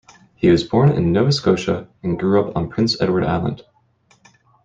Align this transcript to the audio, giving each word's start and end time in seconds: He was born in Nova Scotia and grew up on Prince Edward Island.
He 0.35 0.49
was 0.49 0.63
born 0.63 0.93
in 0.93 1.11
Nova 1.11 1.31
Scotia 1.31 1.87
and 2.01 2.17
grew 2.17 2.41
up 2.43 2.57
on 2.57 2.69
Prince 2.69 2.99
Edward 2.99 3.23
Island. 3.23 3.61